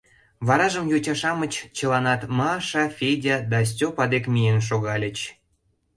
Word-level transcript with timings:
Варажым 0.47 0.85
йоча-шамыч 0.91 1.53
чыланат 1.77 2.21
Маша, 2.37 2.83
Федя 2.97 3.37
да 3.51 3.59
Стёпа 3.69 4.05
дек 4.13 4.25
миен 4.33 4.59
шогальыч. 4.67 5.17